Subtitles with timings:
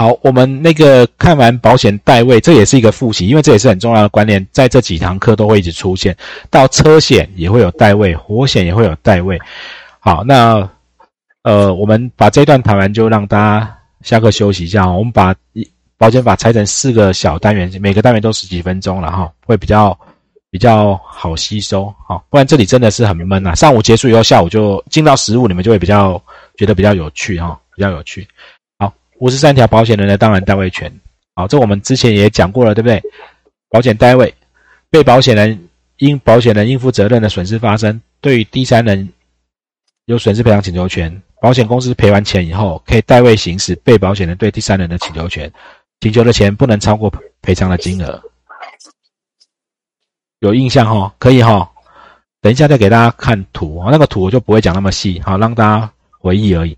[0.00, 6.16] 好，我们那个看完保险代位，这也是一个复习，因为这也是很重要的观念，在这几堂课都会一直出现。
[6.48, 9.38] 到车险也会有代位，火险也会有代位。
[9.98, 10.66] 好，那
[11.42, 14.90] 呃，我们把这段谈完，就让大家下课休息一下。
[14.90, 15.34] 我们把
[15.98, 19.94] 保险法拆成四个小单元，每个单元都十几分钟了哈，会比较
[20.50, 21.94] 比较好吸收。
[22.08, 23.54] 好，不然这里真的是很闷呐。
[23.54, 26.18] 上午结束以后，下午就进到实务，你们就会比较
[26.56, 28.26] 觉得比较有趣哈，比较有趣。
[29.20, 30.92] 五十三条保险人的当然代位权，
[31.34, 33.02] 好，这我们之前也讲过了，对不对？
[33.70, 34.34] 保险代位，
[34.90, 35.68] 被保险人
[35.98, 39.08] 因保险人应负责任的损失发生，对于第三人
[40.06, 41.22] 有损失赔偿请求权。
[41.40, 45.50] 保险公司赔完钱以后，可以代位行使被保险人对第三人的请求权，
[46.00, 48.22] 请求的钱不能超过赔偿的金额。
[50.40, 51.14] 有印象哈？
[51.18, 51.70] 可以哈？
[52.40, 56.76] 等一下再给大家看图，那个图我就不会讲那么细，好，让大家回忆而已。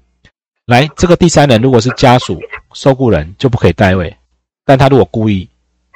[0.73, 2.41] 来，这个第三人如果是家属、
[2.73, 4.09] 受雇人，就不可以代位；
[4.65, 5.47] 但他如果故意，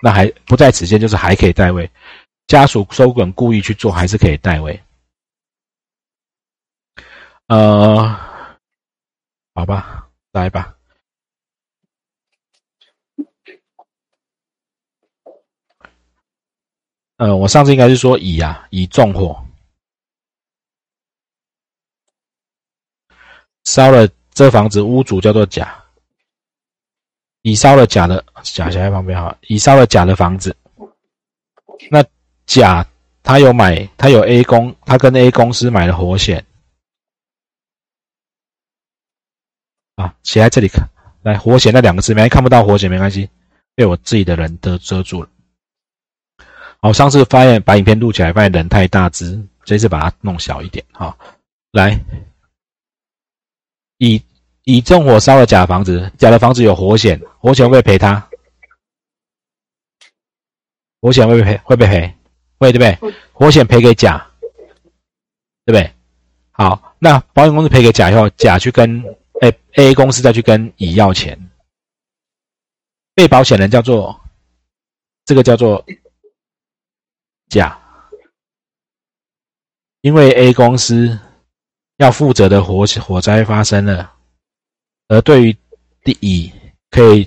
[0.03, 1.91] 那还不在此限，就是还可以代位。
[2.47, 4.79] 家属、受雇人故意去做，还是可以代位。
[7.47, 8.07] 呃，
[9.55, 10.77] 好吧，来吧。
[17.17, 19.43] 呃，我上次应该是说乙啊，乙纵火
[23.65, 24.07] 烧了。
[24.37, 25.83] 这房子屋主叫做甲，
[27.41, 29.35] 乙烧了甲的甲，写在旁边哈。
[29.49, 30.55] 乙烧了甲的房子，
[31.91, 32.05] 那
[32.45, 32.87] 甲
[33.23, 36.45] 他有买，他有 A 公，他跟 A 公司买了火险
[39.95, 40.87] 啊，写在这里看。
[41.23, 43.31] 来，火险那两个字，没看不到火险没关系，
[43.75, 45.31] 被我自己的人都遮住了。
[46.83, 51.17] 好，上次发现把影片录起来，发现人太大只，这次把它弄小一点哈。
[51.73, 51.99] 来。
[53.99, 54.23] 乙
[54.65, 58.29] 乙纵火烧了甲房子，甲的房子有火险，火险会不会赔他？
[61.01, 61.57] 火险会不会赔？
[61.65, 62.15] 会不会赔？
[62.59, 63.15] 会对不对？
[63.33, 64.31] 火险赔给甲，
[65.65, 65.95] 对不对？
[66.51, 69.03] 好，那保险公司赔给甲以后，甲去跟
[69.41, 71.51] 哎 A 公司再去跟乙要钱，
[73.15, 74.21] 被保险人叫做
[75.25, 75.85] 这个叫做
[77.49, 77.79] 甲，
[80.01, 81.19] 因为 A 公司。
[81.99, 84.13] 要负责的火火灾发生了，
[85.09, 85.57] 而对于
[86.05, 86.53] 第乙
[86.91, 87.27] 可以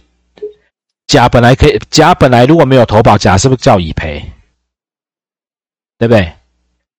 [1.08, 4.24] 甲本来可以甲本来如果没有投保，甲是不是叫乙赔？
[5.98, 6.32] 对不对？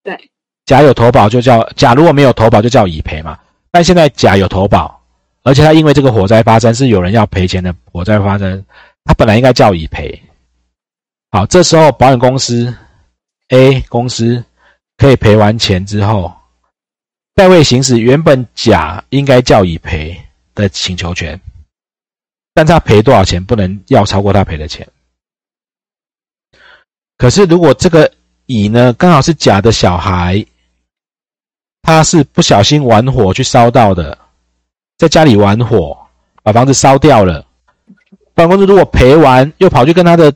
[0.02, 0.30] 对，
[0.66, 3.38] 甲有投保就叫甲如果没有投保就叫乙赔嘛。
[3.70, 5.00] 但现在甲有投保，
[5.44, 8.64] 而且他因为这个火灾发生是有人要赔钱的火灾发生，
[9.04, 10.20] 他本来应该叫乙赔。
[11.30, 12.76] 好，这时候保险公司
[13.50, 14.44] A 公司
[14.96, 16.32] 可以赔完钱之后。
[17.34, 20.20] 代位行使原本甲应该叫乙赔
[20.54, 21.40] 的请求权，
[22.52, 24.86] 但他赔多少钱不能要超过他赔的钱。
[27.16, 28.10] 可是如果这个
[28.46, 30.44] 乙呢刚好是甲的小孩，
[31.82, 34.18] 他是不小心玩火去烧到的，
[34.98, 35.96] 在家里玩火
[36.42, 37.46] 把房子烧掉了，
[38.34, 40.32] 办公室如果赔完又跑去跟他的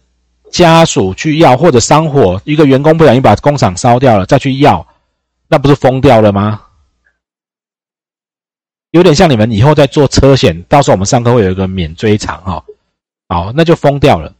[0.50, 4.86] 家属去要，或者伤火一个员工不小心把工厂烧掉了再去要，
[5.48, 6.62] 那不是疯掉了吗？
[8.94, 12.64] 有点像你们以后在做车险，到时候我们上课会有一个免追偿哈，
[13.28, 14.32] 好，那就疯掉了，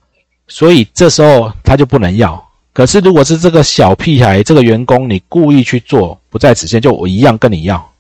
[0.47, 2.41] 所以这时候他就不能要。
[2.73, 7.93] 可是如果是这个小屁孩，这个员工你故意去做，不在此限，就我一样跟你要，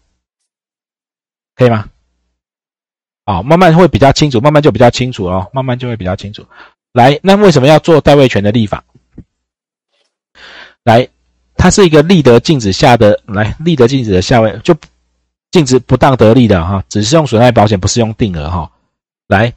[1.57, 1.87] 可以吗？
[3.27, 6.47] 好，慢慢会比较清楚，慢慢就比较清楚哦，慢慢就会比较清楚。
[6.93, 8.85] 来，那为什么要做代位权的立法？
[10.85, 11.09] 来，
[11.57, 14.73] 它是一个立德禁止下的，来立德禁止的下位就。
[15.55, 18.69] 禁止不当得利的哈，只是用损害保险，不是用定额哈。
[19.29, 19.55] 来，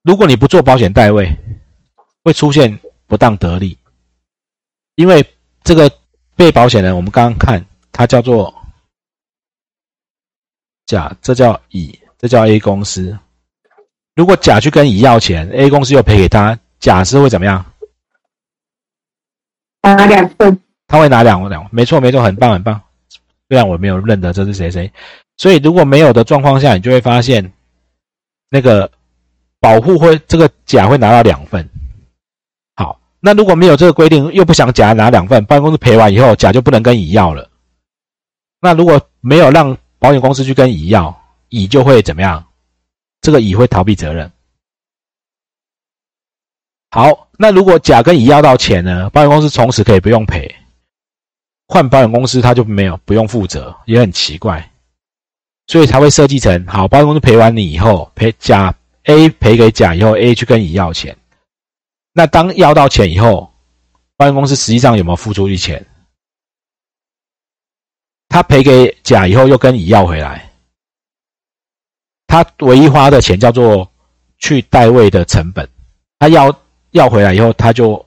[0.00, 1.30] 如果你不做保险代位，
[2.22, 3.76] 会出现不当得利，
[4.94, 5.22] 因为
[5.62, 5.92] 这个
[6.36, 7.62] 被保险人，我们刚刚看
[7.92, 8.54] 他叫做
[10.86, 13.18] 甲，这叫乙，这叫 A 公司。
[14.14, 17.62] 如果甲去跟乙要钱，A 公司又赔给他，甲是会怎么样？
[19.82, 22.80] 拿两份，他会拿两两，没错没错，很棒很棒。
[23.54, 24.92] 虽然我没有认得这是谁谁，
[25.36, 27.52] 所以如果没有的状况下，你就会发现，
[28.50, 28.90] 那个
[29.60, 31.64] 保护会这个甲会拿到两份。
[32.74, 37.48] 好，那如果没有这个规定，又不想甲拿两份，保险公司赔完以后，甲就不能跟乙要了。
[38.60, 41.16] 那如果没有让保险公司去跟乙要，
[41.50, 42.44] 乙就会怎么样？
[43.20, 44.28] 这个乙会逃避责任。
[46.90, 49.08] 好，那如果甲跟乙要到钱呢？
[49.10, 50.52] 保险公司从此可以不用赔。
[51.66, 54.70] 换保险公司，他就没有不用负责，也很奇怪，
[55.66, 58.74] 所以才会设计成好保险公司赔完你以后，赔甲
[59.04, 61.16] A 赔给甲以后，A 去跟乙要钱。
[62.12, 63.52] 那当要到钱以后，
[64.16, 65.84] 保险公司实际上有没有付出一钱？
[68.28, 70.50] 他赔给甲以后，又跟乙要回来。
[72.26, 73.90] 他唯一花的钱叫做
[74.38, 75.68] 去代位的成本。
[76.18, 76.54] 他要
[76.90, 78.04] 要回来以后，他就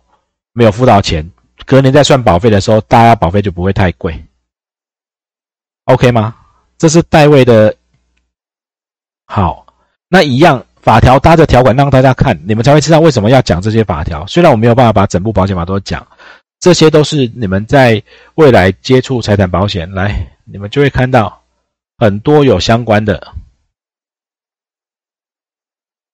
[0.53, 1.29] 没有付到钱。
[1.67, 4.25] 隔年再算保费的时候，大家保费就不会太贵。
[5.83, 6.33] OK 吗？
[6.77, 7.75] 这是代位的。
[9.25, 9.65] 好，
[10.07, 14.25] 那一样法条搭着条款让大家看，你们才会知道为什么要讲这些法条。
[14.27, 16.07] 虽然我没有办法把整部保险法都讲，
[16.61, 18.01] 这些都是你们在
[18.35, 21.43] 未来接触财产保险来，你们就会看到
[21.97, 23.33] 很多有相关的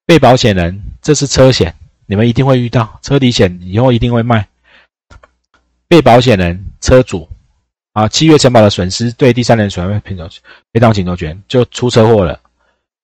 [0.07, 0.81] 被保险人。
[1.03, 1.75] 这是车险，
[2.07, 4.47] 你们一定会遇到车体险，以后一定会卖。
[5.87, 7.27] 被保险人车主
[7.93, 10.29] 啊，七月承保的损失对第三人损害赔偿
[10.71, 12.39] 赔偿请求权就出车祸了。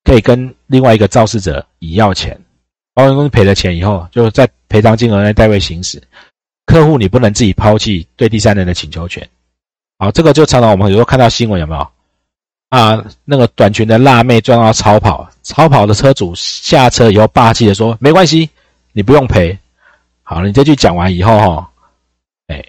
[0.02, 2.36] 可以跟另外一个肇事者乙要钱，
[2.94, 6.02] 保险公司赔了钱以后，就在赔偿金额内代位行使。
[6.66, 9.28] 客户你不能自己抛弃对第三人的请求权。
[9.98, 11.86] 好，这个就常常我们有时候看到新闻有没有？
[12.70, 18.48] 啊，那个短裙的辣妹撞到超跑，超跑的车主下车以后霸气的说：“没关系，
[18.92, 19.56] 你不用赔。”
[20.22, 21.69] 好，你这句讲完以后哈，
[22.50, 22.64] 哎，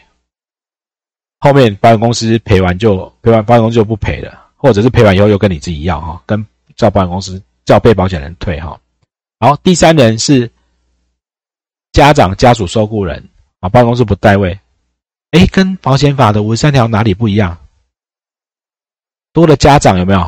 [1.39, 6.45] 后面保险公司赔完就赔完，保险公司就不赔了，或者是赔完以后又跟你自己要哈，跟。
[6.77, 8.79] 叫保险公司叫被保险人退哈，
[9.39, 10.49] 好，第三人是
[11.91, 13.29] 家长、家属、受雇人
[13.59, 14.57] 啊，保险公司不代位，
[15.31, 17.55] 哎，跟保险法的五十三条哪里不一样？
[19.33, 20.19] 多了家长有没有？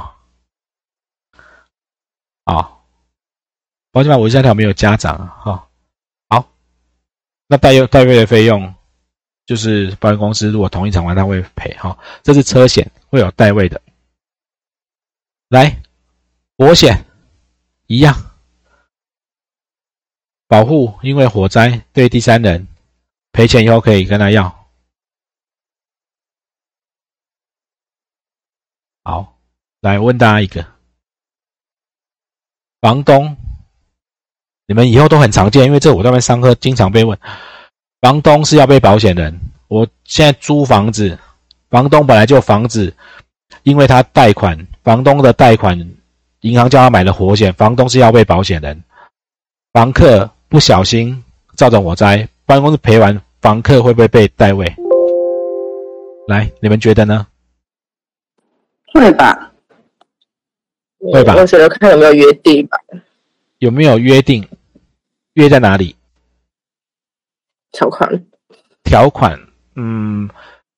[2.43, 2.69] 啊，
[3.91, 5.67] 保险法五十三条没有家长哈，
[6.29, 6.45] 好，
[7.47, 8.75] 那代位代位的费用
[9.45, 13.81] 就是保险公司如果同意偿还，他会赔哈，这是车险会有代位的，
[15.49, 15.81] 来。
[16.55, 17.03] 火险
[17.87, 18.15] 一样，
[20.47, 22.67] 保护因为火灾对第三人
[23.31, 24.69] 赔钱以后可以跟他要。
[29.03, 29.35] 好，
[29.81, 30.63] 来问大家一个：
[32.79, 33.35] 房东，
[34.67, 37.19] 你们以后都很常见，因为这我在外面上课经常被问。
[38.03, 39.33] 房东是要被保险人，
[39.69, 41.17] 我现在租房子，
[41.69, 42.93] 房东本来就房子，
[43.63, 45.79] 因为他贷款，房东的贷款。
[46.41, 48.83] 银行叫他买了火险，房东是要被保险人。
[49.71, 51.23] 房客不小心
[51.55, 54.65] 造成火灾，保险公司赔完，房客会不会被代位？
[56.27, 57.25] 来，你们觉得呢？
[58.87, 59.53] 会吧，
[60.99, 61.35] 会吧。
[61.37, 62.77] 我觉得看有没有约定吧。
[63.59, 64.45] 有没有约定？
[65.35, 65.95] 约在哪里？
[67.73, 68.09] 条款。
[68.85, 69.37] 条款，
[69.75, 70.29] 嗯，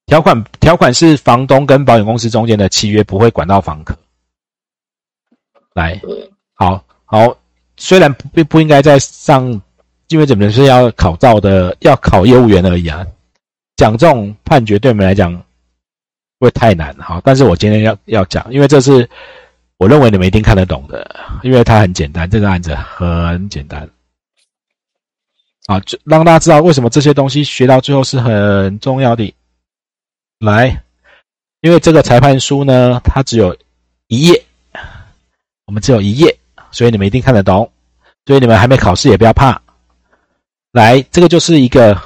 [0.08, 3.96] 条款条款是房东跟保险公司中间的契约，不会管到房客。
[5.74, 6.02] 来，
[6.54, 7.38] 好好，
[7.76, 9.62] 虽然不不应该在上，
[10.08, 13.06] 因为怎么是要考照的，要考业务员而已啊。
[13.76, 15.44] 讲这种判决对我们来讲
[16.40, 19.10] 会太难，好，但是我今天要要讲，因为这是
[19.78, 21.06] 我认为你们一定看得懂的，
[21.44, 23.90] 因为它很简单，这个案子很简单，
[25.68, 29.34] 啊，就让大家知道为什么这些东西学到最后是很重要的。
[30.40, 30.84] 来，
[31.62, 33.58] 因为这个裁判书呢，它只有
[34.08, 34.44] 一页。
[35.66, 36.38] 我们只有一页，
[36.70, 37.72] 所以你们一定看得懂。
[38.28, 39.60] 所以你们还没考试也不要怕。
[40.72, 42.00] 来，这个就是一个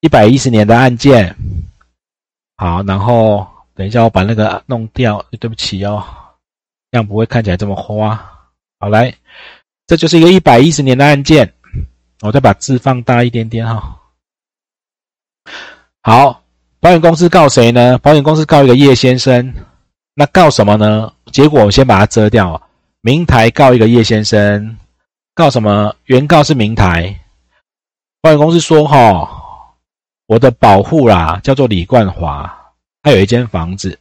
[0.00, 1.36] 一百一十年的案件。
[2.56, 5.22] 好，然后等一下我把那个弄掉。
[5.38, 6.02] 对不起哦，
[6.90, 8.16] 这样不会看起来这么花。
[8.80, 9.14] 好，来，
[9.86, 11.52] 这就是一个一百一十年的案件。
[12.24, 14.00] 我再把字放大一点点哈。
[16.00, 16.42] 好，
[16.80, 17.98] 保险公司告谁呢？
[17.98, 19.54] 保险公司告一个叶先生。
[20.14, 21.12] 那告什么呢？
[21.32, 22.62] 结果我先把它遮掉。
[23.02, 24.78] 明台告一个叶先生，
[25.34, 25.94] 告什么？
[26.06, 27.20] 原告是明台，
[28.22, 29.28] 保险公司说：“哈，
[30.24, 32.50] 我的保护啦，叫做李冠华，
[33.02, 33.98] 他有一间房子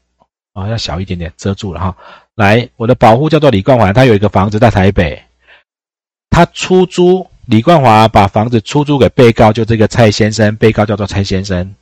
[0.53, 1.97] 啊，要小一点点，遮住了哈。
[2.35, 5.21] 来，我的保护叫做李冠华，他有一个房子在台北，
[6.29, 11.75] 他出租，李冠华把房子出租给被告，就这个蔡先生，被告叫做蔡先生。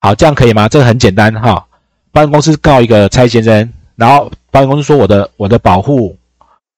[0.00, 0.68] 好，这样可以吗？
[0.68, 1.66] 这个很简单哈。
[2.10, 6.18] 保险公司告一个蔡先生。”然后保险公司说：“我的我的保护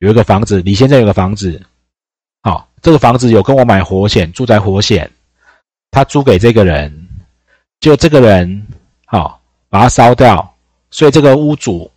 [0.01, 1.59] 有一个房子，李先生有个房子，
[2.43, 5.11] 好，这个房子有跟我买火险，住在火险，
[5.91, 7.09] 他租给这个人，
[7.81, 8.67] 就这个人
[9.07, 10.55] 好把它烧掉，
[10.91, 11.91] 所以这个屋主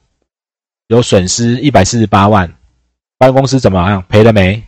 [0.87, 2.49] 有损失一百四十八万，
[3.17, 4.63] 保险公司怎么样赔了没？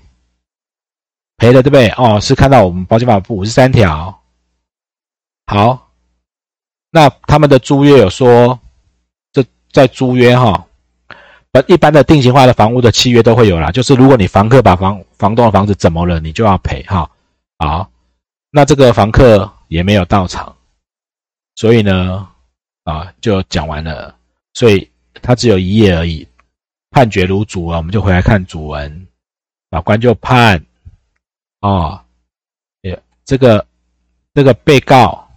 [1.41, 1.89] 赔了对不对？
[1.98, 4.21] 哦，是看到我们保险法五十三条，
[5.48, 5.91] 好，
[6.91, 8.60] 那他们的租约有说。”
[9.33, 10.67] 这在租约哈，
[11.53, 17.10] 呃，一般的定型化的房屋的契约都会有啦，就是如果你房客把房房东的房子怎么了，你就要赔哈。
[17.57, 17.89] 好，
[18.51, 20.55] 那这个房客也没有到场，
[21.55, 22.27] 所以呢，
[22.83, 24.15] 啊，就讲完了，
[24.53, 24.88] 所以
[25.24, 26.27] 他只有一页而已。
[26.91, 29.07] 判决如主啊，我们就回来看主文，
[29.71, 30.63] 法官就判，
[31.61, 32.03] 哦，
[32.81, 33.65] 也这个
[34.33, 35.29] 这个被告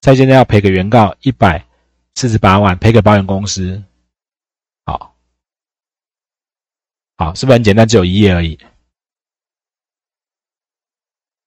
[0.00, 1.64] 蔡先生要赔给原告一百
[2.14, 3.82] 四十八万，赔给保险公司。
[4.84, 5.14] 好，
[7.16, 7.86] 好，是不是很简单？
[7.86, 8.58] 只有一页而已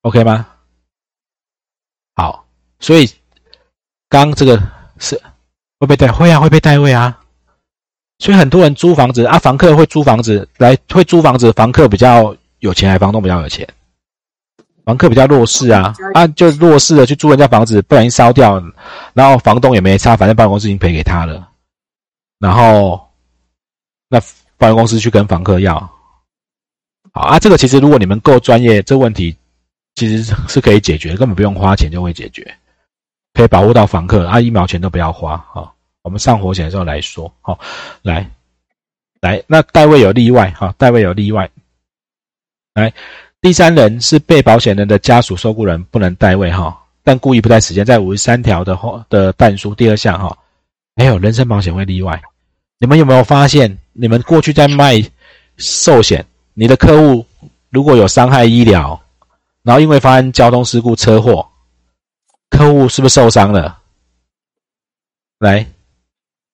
[0.01, 0.47] ，OK 吗？
[2.15, 2.45] 好，
[2.79, 3.09] 所以
[4.09, 4.61] 刚这个
[4.99, 5.21] 是
[5.79, 7.23] 会被代会啊，会被代位啊。
[8.17, 13.65] 所以很多人租房子啊，房客会租房子来，会租房子，房客比较有钱，还房东比较有钱？
[14.89, 18.60] 房客比较弱势啊，啊，就弱势的去租人家房子，不小心烧掉，
[19.13, 21.48] 然后房东也没差，反正保险公司已经赔给他了，
[22.39, 23.08] 然后
[24.08, 24.19] 那
[24.58, 25.79] 保险公司去跟房客要，
[27.12, 29.38] 好啊，这个其实如果你们够专业，这问题
[29.93, 32.58] 其实是可以解决，根本不用花钱就会解决，
[33.36, 35.72] 可以保护到房客啊，一毛钱都不要花啊。
[36.01, 37.60] 我们上火险的时候来说，好，
[38.01, 38.27] 来，
[39.22, 41.48] 来，那代位有例外，哈，代位有例外。
[42.74, 42.91] 来，
[43.41, 50.38] 第三人是被保险人的家属、受雇人，不能代位，哈，但故意不在时间，在五十三条的后的但书第二项，哈，
[50.96, 52.22] 没有人身保险会例外。
[52.79, 55.01] 你们有没有发现，你们过去在卖
[55.58, 57.25] 寿险，你的客户
[57.69, 59.00] 如果有伤害医疗，
[59.63, 61.48] 然后因为发生交通事故、车祸，
[62.50, 63.77] 客户是不是受伤了？
[65.39, 65.65] 来。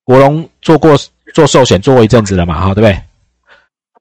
[0.04, 0.96] 国龙做过
[1.34, 3.02] 做寿险做过一阵子了嘛，哈，对不对？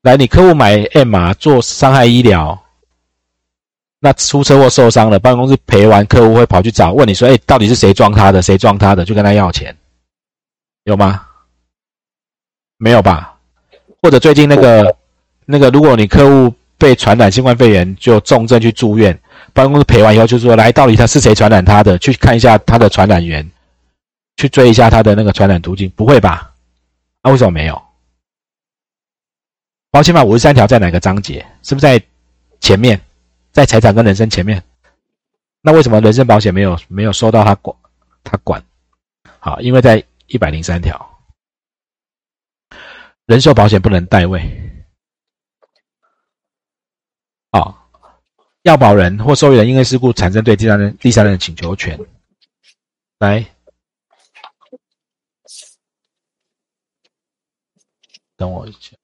[0.02, 2.62] 来，你客户买 M 码做伤害医疗，
[4.04, 8.42] 那出车祸受伤了，保险公司赔完，客户会跑去找问你说，哎，到底是谁撞他的？
[8.42, 9.02] 谁撞他的？
[9.02, 9.74] 就跟他要钱，
[10.82, 11.26] 有吗？
[12.76, 13.34] 没有吧？
[14.02, 14.94] 或者最近那个
[15.46, 19.18] 那个，如果你客户被传染新冠肺炎，就重症去住院，
[19.54, 21.96] 保险公司赔完以后就说，来，到底他是谁传染他的？
[21.96, 23.50] 去看一下他的传染源。
[24.36, 26.52] 去追一下他的那个传染途径，不会吧？
[27.22, 27.82] 那为什么没有？
[29.90, 31.46] 保险法五十三条在哪个章节？
[31.62, 32.02] 是不是在
[32.60, 33.00] 前面，
[33.54, 34.62] 在财产跟人身前面？
[35.60, 37.74] 那为什么人身保险没有没有收到他管？
[38.24, 38.62] 他管？
[39.38, 41.24] 好，因为在一百零三条，
[43.26, 44.42] 人寿保险不能代位。
[47.50, 47.86] 啊，
[48.62, 51.96] 要保人或受益人因为事故产生对第三人第三人的请求权，
[53.20, 53.46] 来。
[58.36, 58.96] 等我一下，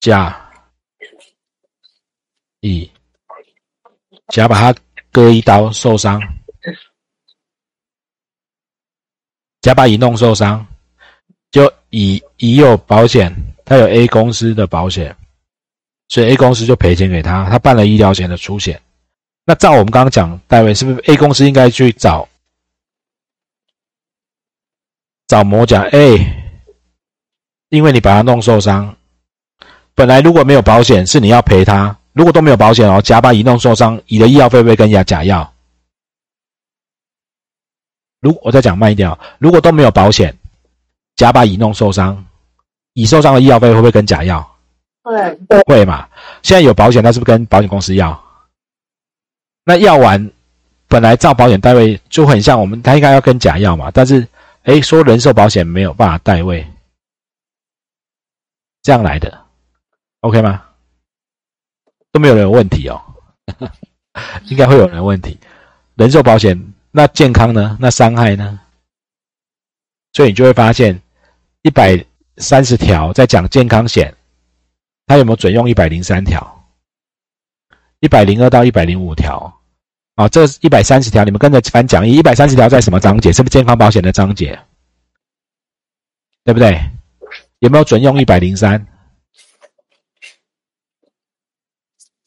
[0.00, 0.50] 甲
[2.60, 2.90] 乙
[4.28, 4.80] 甲把他
[5.12, 6.20] 割一刀受伤，
[9.60, 10.66] 甲把乙弄受伤，
[11.50, 15.14] 就乙乙有保险，他有 A 公司的保险，
[16.08, 18.80] 所以 A 公司就赔钱给他，他办了医疗险的出险。
[19.44, 22.26] 那照我们刚刚讲，戴维是不是 A 公司应该去找？
[25.26, 26.18] 找某甲 A，
[27.68, 28.96] 因为你把他弄受伤，
[30.00, 35.52] 本来如果没有保险是你要赔他，如果都没有保险哦，甲把乙弄受伤，乙的医药费会不会跟甲甲要？
[38.20, 40.34] 如我再讲慢一点哦，如果都没有保险，
[41.16, 42.24] 甲把乙弄受伤，
[42.94, 44.40] 乙受伤的医药费会不会跟甲要？
[45.02, 46.08] 会会嘛？
[46.42, 48.18] 现在有保险，他是不是跟保险公司要？
[49.64, 50.30] 那要完，
[50.88, 54.26] 本来照保险代位就很像我们，他应该要跟甲要嘛，但是。
[54.64, 56.66] 哎，说人寿保险没有办法代位，
[58.82, 59.39] 这样来的
[60.20, 60.64] ，OK 吗？
[62.12, 63.00] 都没有人有问题哦，
[64.50, 65.38] 应该会有人问题。
[65.94, 67.76] 人寿保险那健康呢？
[67.80, 68.58] 那伤害呢？
[70.12, 71.00] 所以你就会发现，
[71.62, 72.04] 一百
[72.38, 74.12] 三十条在讲健康险，
[75.06, 76.66] 它有没有准用一百零三条？
[78.00, 79.60] 一百零二到一百零五条。
[80.16, 82.16] 好，这一百三十条，你们跟着翻讲义。
[82.16, 83.32] 一百三十条在什么章节？
[83.32, 84.58] 是不是健康保险的章节？
[86.42, 86.90] 对不对？
[87.60, 88.84] 有没有准用一百零三？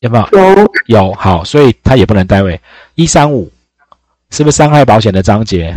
[0.04, 0.28] 有没有？
[0.28, 1.14] 有有。
[1.14, 2.60] 好，所以它也不能代位。
[2.96, 3.52] 一三五
[4.30, 5.74] 是不是伤害保险的章节？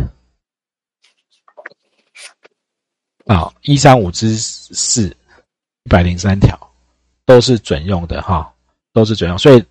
[3.27, 5.09] 啊，一三五之四，
[5.85, 6.59] 一百零三条
[7.25, 8.53] 都是准用的哈，
[8.93, 9.39] 都是准用。
[9.39, 9.65] 所以。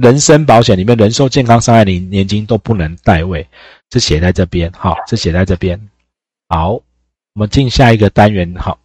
[0.00, 3.44] 人身保险里面，人寿、健康、伤害、年年金都不能代位，
[3.90, 4.70] 是写在这边。
[4.70, 5.76] 哈，是写在这边。
[6.48, 6.84] 好，我
[7.34, 8.54] 们进下一个单元。
[8.54, 8.78] 好。